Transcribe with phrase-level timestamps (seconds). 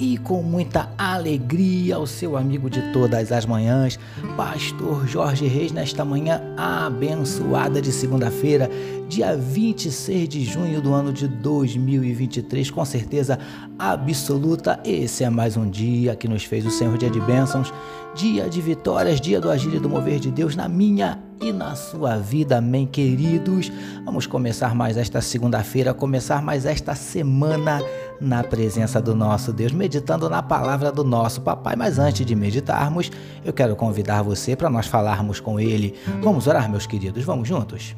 [0.00, 3.98] e com muita alegria ao seu amigo de todas as manhãs,
[4.34, 8.70] Pastor Jorge Reis, nesta manhã abençoada de segunda-feira,
[9.10, 13.38] dia 26 de junho do ano de 2023, com certeza
[13.78, 14.80] absoluta.
[14.84, 17.70] Esse é mais um dia que nos fez o Senhor, dia de bênçãos,
[18.14, 21.74] dia de vitórias, dia do agir e do mover de Deus na minha e na
[21.74, 23.72] sua vida, amém, queridos.
[24.04, 27.82] Vamos começar mais esta segunda-feira, começar mais esta semana
[28.20, 31.74] na presença do nosso Deus, meditando na palavra do nosso Papai.
[31.76, 33.10] Mas antes de meditarmos,
[33.44, 35.94] eu quero convidar você para nós falarmos com Ele.
[36.22, 37.96] Vamos orar, meus queridos, vamos juntos?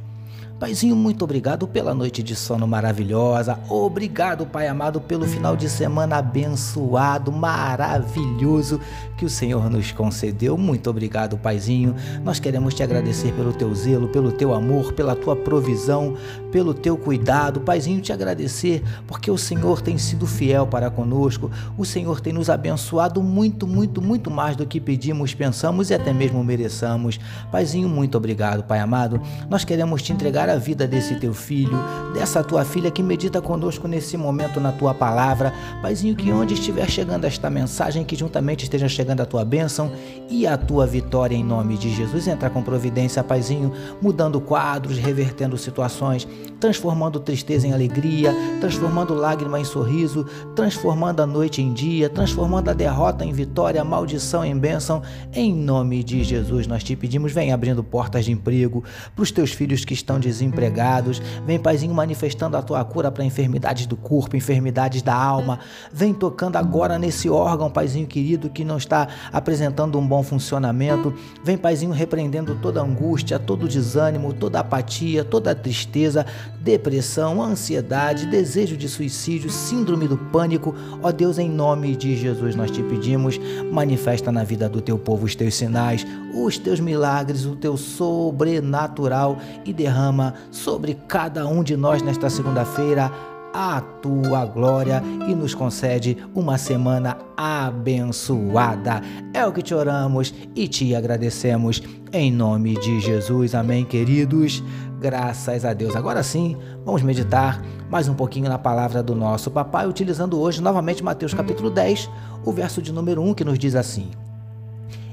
[0.62, 3.58] Paizinho, muito obrigado pela noite de sono maravilhosa.
[3.68, 8.78] Obrigado, Pai amado, pelo final de semana abençoado, maravilhoso
[9.16, 10.56] que o Senhor nos concedeu.
[10.56, 11.96] Muito obrigado, Paizinho.
[12.22, 16.16] Nós queremos te agradecer pelo teu zelo, pelo teu amor, pela tua provisão,
[16.52, 17.62] pelo teu cuidado.
[17.62, 21.50] Paizinho, te agradecer porque o Senhor tem sido fiel para conosco.
[21.76, 26.12] O Senhor tem nos abençoado muito, muito, muito mais do que pedimos, pensamos e até
[26.12, 27.18] mesmo mereçamos.
[27.50, 29.20] Paizinho, muito obrigado, Pai amado.
[29.48, 31.76] Nós queremos te entregar a vida desse teu filho,
[32.12, 35.54] dessa tua filha que medita conosco nesse momento na tua palavra.
[35.80, 39.90] Paizinho, que onde estiver chegando esta mensagem, que juntamente esteja chegando a tua bênção
[40.28, 42.28] e a tua vitória em nome de Jesus.
[42.28, 46.28] Entra com providência, Paizinho, mudando quadros, revertendo situações,
[46.62, 52.72] transformando tristeza em alegria, transformando lágrima em sorriso, transformando a noite em dia, transformando a
[52.72, 55.02] derrota em vitória, a maldição em bênção.
[55.32, 59.50] Em nome de Jesus, nós te pedimos, vem abrindo portas de emprego para os teus
[59.50, 61.20] filhos que estão desempregados.
[61.44, 65.58] Vem, Paizinho, manifestando a tua cura para enfermidades do corpo, enfermidades da alma.
[65.92, 71.12] Vem tocando agora nesse órgão, Paizinho querido, que não está apresentando um bom funcionamento.
[71.42, 76.24] Vem, Paizinho, repreendendo toda angústia, todo desânimo, toda apatia, toda tristeza,
[76.60, 80.74] depressão, ansiedade, desejo de suicídio, síndrome do pânico.
[81.02, 83.38] Ó Deus, em nome de Jesus, nós te pedimos,
[83.70, 89.38] manifesta na vida do teu povo os teus sinais, os teus milagres, o teu sobrenatural
[89.64, 96.16] e derrama sobre cada um de nós nesta segunda-feira a tua glória e nos concede
[96.34, 99.02] uma semana abençoada.
[99.34, 101.82] É o que te oramos e te agradecemos
[102.12, 103.54] em nome de Jesus.
[103.54, 104.62] Amém, queridos.
[105.00, 105.96] Graças a Deus.
[105.96, 111.02] Agora sim, vamos meditar mais um pouquinho na palavra do nosso papai, utilizando hoje novamente
[111.02, 112.08] Mateus capítulo 10,
[112.44, 114.10] o verso de número 1 que nos diz assim: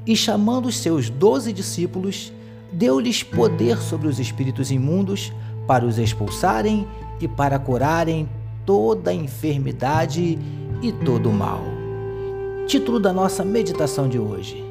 [0.05, 2.31] E chamando os seus doze discípulos,
[2.71, 5.33] deu-lhes poder sobre os espíritos imundos
[5.67, 6.87] para os expulsarem
[7.19, 8.29] e para curarem
[8.65, 10.37] toda enfermidade
[10.81, 11.61] e todo mal.
[12.67, 14.63] Título da nossa meditação de hoje: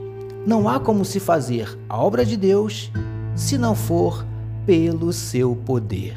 [0.46, 2.90] Não há como se fazer a obra de Deus
[3.34, 4.24] se não for
[4.64, 6.14] pelo seu poder.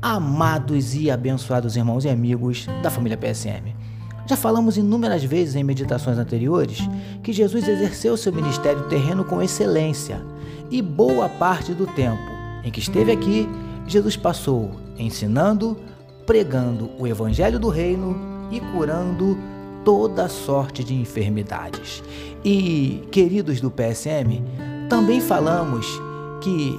[0.00, 3.74] Amados e abençoados irmãos e amigos da família PSM.
[4.26, 6.78] Já falamos inúmeras vezes em meditações anteriores
[7.22, 10.20] que Jesus exerceu seu ministério terreno com excelência
[10.70, 13.48] e boa parte do tempo em que esteve aqui,
[13.86, 15.76] Jesus passou ensinando,
[16.26, 18.16] pregando o evangelho do reino
[18.50, 19.38] e curando
[19.84, 22.02] toda sorte de enfermidades.
[22.44, 24.42] E, queridos do PSM,
[24.88, 25.86] também falamos
[26.40, 26.78] que,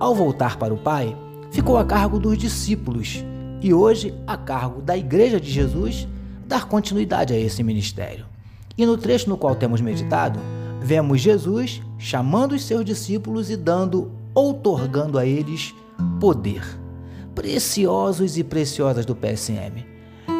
[0.00, 1.16] ao voltar para o Pai,
[1.50, 3.24] ficou a cargo dos discípulos
[3.60, 6.06] e hoje a cargo da Igreja de Jesus
[6.46, 8.26] dar continuidade a esse ministério.
[8.76, 10.38] E no trecho no qual temos meditado,
[10.80, 15.74] vemos Jesus chamando os seus discípulos e dando, outorgando a eles
[16.20, 16.62] poder.
[17.38, 19.86] Preciosos e preciosas do PSM.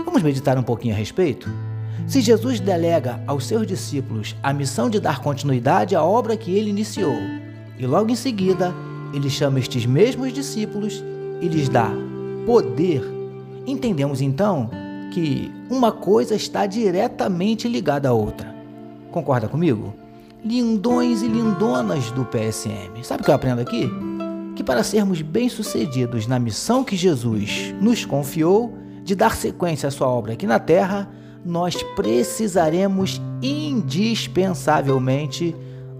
[0.04, 1.48] Vamos meditar um pouquinho a respeito?
[2.08, 6.70] Se Jesus delega aos seus discípulos a missão de dar continuidade à obra que ele
[6.70, 7.14] iniciou,
[7.78, 8.74] e logo em seguida
[9.14, 11.04] ele chama estes mesmos discípulos
[11.40, 11.88] e lhes dá
[12.44, 13.04] poder,
[13.64, 14.68] entendemos então
[15.14, 18.52] que uma coisa está diretamente ligada à outra.
[19.12, 19.94] Concorda comigo?
[20.44, 23.02] lindões e lindonas do PSM.
[23.02, 23.90] Sabe o que eu aprendo aqui?
[24.58, 30.08] Que para sermos bem-sucedidos na missão que Jesus nos confiou de dar sequência à sua
[30.08, 31.08] obra aqui na terra,
[31.44, 35.54] nós precisaremos indispensavelmente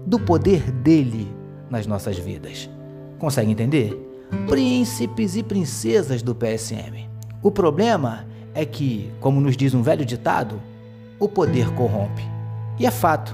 [0.05, 1.33] do poder dele
[1.69, 2.69] nas nossas vidas.
[3.17, 3.97] Consegue entender?
[4.49, 7.09] Príncipes e princesas do PSM.
[7.41, 10.61] O problema é que, como nos diz um velho ditado,
[11.17, 12.23] o poder corrompe.
[12.77, 13.33] E é fato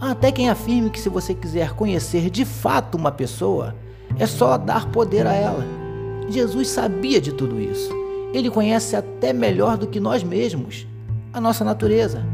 [0.00, 3.74] até quem afirme que se você quiser conhecer de fato uma pessoa,
[4.18, 5.64] é só dar poder a ela.
[6.28, 7.92] Jesus sabia de tudo isso.
[8.32, 10.86] Ele conhece até melhor do que nós mesmos
[11.32, 12.24] a nossa natureza,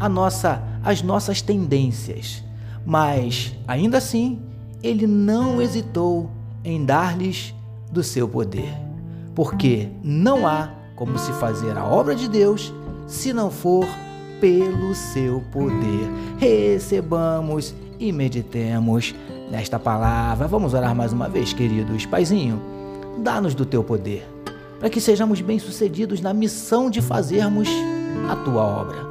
[0.00, 2.42] a nossa, as nossas tendências.
[2.84, 4.40] Mas, ainda assim,
[4.82, 6.30] ele não hesitou
[6.64, 7.54] em dar-lhes
[7.90, 8.72] do seu poder.
[9.34, 12.72] Porque não há como se fazer a obra de Deus
[13.06, 13.86] se não for
[14.40, 16.08] pelo seu poder.
[16.38, 19.12] Recebamos e meditemos
[19.50, 20.46] nesta palavra.
[20.46, 22.06] Vamos orar mais uma vez, queridos.
[22.06, 22.62] Paizinho,
[23.18, 24.24] dá-nos do teu poder,
[24.78, 27.68] para que sejamos bem-sucedidos na missão de fazermos
[28.30, 29.08] a tua obra.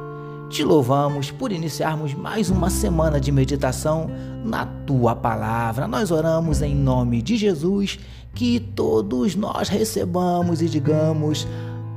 [0.48, 4.10] Te louvamos por iniciarmos mais uma semana de meditação
[4.42, 5.86] na tua palavra.
[5.86, 7.98] Nós oramos em nome de Jesus,
[8.34, 11.46] que todos nós recebamos e digamos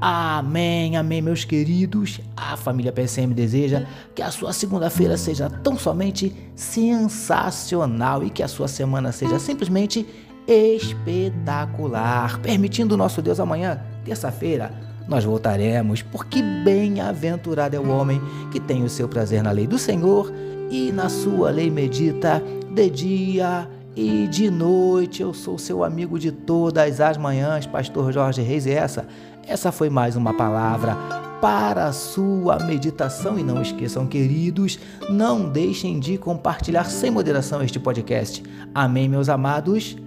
[0.04, 2.20] Amém, amém, meus queridos.
[2.36, 8.48] A família PSM deseja que a sua segunda-feira seja tão somente sensacional e que a
[8.48, 10.04] sua semana seja simplesmente
[10.48, 12.40] espetacular.
[12.40, 14.74] Permitindo nosso Deus amanhã, terça-feira,
[15.08, 18.20] nós voltaremos, porque bem-aventurado é o homem
[18.52, 20.34] que tem o seu prazer na lei do Senhor
[20.72, 22.42] e na sua lei medita
[22.74, 25.22] de dia e de noite.
[25.22, 29.06] Eu sou seu amigo de todas as manhãs, pastor Jorge Reis, e essa
[29.48, 30.96] essa foi mais uma palavra
[31.42, 34.78] para a sua meditação e não esqueçam, queridos,
[35.10, 38.44] não deixem de compartilhar sem moderação este podcast.
[38.74, 39.98] Amém, meus amados.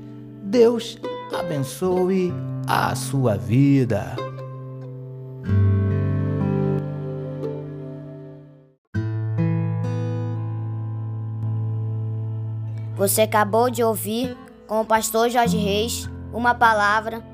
[0.45, 0.97] Deus
[1.37, 2.33] abençoe
[2.67, 4.15] a sua vida.
[12.97, 14.37] Você acabou de ouvir
[14.69, 17.34] com o pastor Jorge Reis uma palavra